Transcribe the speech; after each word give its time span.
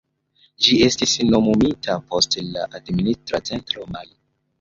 Ĝi 0.67 0.77
estis 0.85 1.11
nomumita 1.27 1.97
post 2.13 2.37
la 2.55 2.65
administra 2.79 3.41
centro 3.51 3.87
Mali. 3.97 4.15